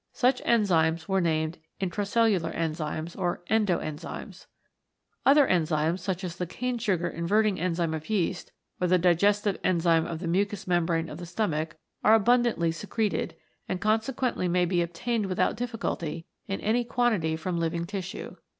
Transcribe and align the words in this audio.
Such 0.13 0.41
enzymes 0.45 1.07
were 1.07 1.21
named 1.21 1.59
Intracelhdar 1.79 2.55
Enzymes 2.55 3.15
or 3.15 3.43
Endo 3.51 3.77
Enzymes. 3.77 4.47
Other 5.27 5.45
enzymes, 5.47 5.99
such 5.99 6.23
as 6.23 6.37
the 6.37 6.47
cane 6.47 6.79
sugar 6.79 7.07
inverting 7.07 7.59
enzyme 7.59 7.93
of 7.93 8.09
yeast, 8.09 8.51
or 8.81 8.87
the 8.87 8.97
digestive 8.97 9.59
enzyme 9.63 10.07
of 10.07 10.17
the 10.17 10.27
mucous 10.27 10.65
membrane 10.65 11.07
of 11.07 11.19
the 11.19 11.27
stomach 11.27 11.77
are 12.03 12.15
abundantly 12.15 12.71
secreted 12.71 13.35
and 13.69 13.79
conse 13.79 14.11
quently 14.15 14.49
may 14.49 14.65
be 14.65 14.81
obtained 14.81 15.27
without 15.27 15.55
difficulty 15.55 16.25
in 16.47 16.59
any 16.61 16.83
quantity 16.83 17.35
from 17.35 17.59
living 17.59 17.85
tissue. 17.85 18.35